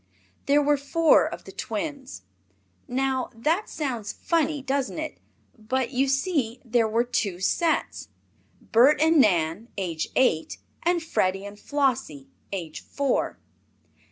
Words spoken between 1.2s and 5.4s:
of the twins. Now that sounds funny, doesn't it?